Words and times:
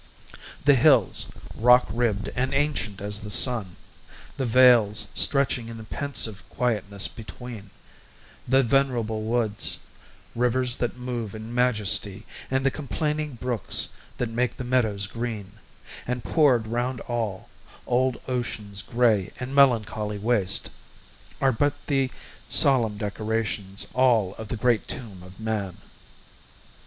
The 0.65 0.73
hills 0.73 1.27
Rock 1.55 1.85
ribbed 1.91 2.29
and 2.35 2.55
ancient 2.55 3.01
as 3.01 3.21
the 3.21 3.29
sun, 3.29 3.75
the 4.35 4.47
vales 4.47 5.07
Stretching 5.13 5.69
in 5.69 5.85
pensive 5.85 6.43
quietness 6.49 7.07
between; 7.07 7.69
The 8.47 8.63
venerable 8.63 9.21
woods 9.21 9.77
rivers 10.33 10.77
that 10.77 10.97
move 10.97 11.35
In 11.35 11.53
majesty, 11.53 12.25
and 12.49 12.65
the 12.65 12.71
complaining 12.71 13.33
brooks 13.33 13.89
That 14.17 14.29
make 14.29 14.57
the 14.57 14.63
meadows 14.63 15.05
green; 15.05 15.51
and, 16.07 16.23
poured 16.23 16.65
round 16.65 17.01
all, 17.01 17.47
Old 17.85 18.19
Ocean's 18.27 18.81
gray 18.81 19.31
and 19.39 19.53
melancholy 19.53 20.17
waste, 20.17 20.71
Are 21.39 21.51
but 21.51 21.75
the 21.85 22.09
solemn 22.49 22.97
decorations 22.97 23.85
all 23.93 24.33
Of 24.39 24.47
the 24.47 24.57
great 24.57 24.87
tomb 24.87 25.21
of 25.21 25.39
man. 25.39 25.77